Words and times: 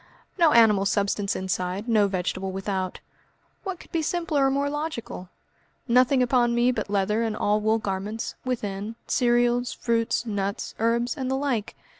No 0.35 0.51
animal 0.51 0.85
substance 0.87 1.35
inside, 1.35 1.87
no 1.87 2.07
vegetable 2.07 2.51
without; 2.51 3.01
what 3.63 3.79
could 3.79 3.91
be 3.91 4.01
simpler 4.01 4.47
or 4.47 4.49
more 4.49 4.67
logical? 4.67 5.29
Nothing 5.87 6.23
upon 6.23 6.55
me 6.55 6.71
but 6.71 6.89
leather 6.89 7.21
and 7.21 7.35
allwool 7.35 7.77
garments, 7.77 8.33
within, 8.43 8.95
cereals, 9.05 9.73
fruit, 9.73 10.23
nuts, 10.25 10.73
herbs, 10.79 11.15
and 11.15 11.29
the 11.29 11.35
like. 11.37 11.75